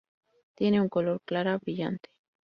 Tiene 0.55 0.81
un 0.81 0.89
color 0.89 1.21
clara 1.25 1.59
brillante. 1.59 2.09